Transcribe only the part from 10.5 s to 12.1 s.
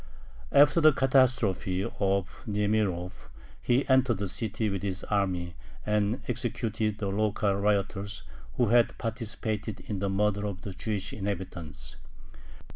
the Jewish inhabitants.